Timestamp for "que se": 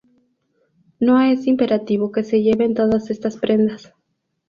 2.11-2.41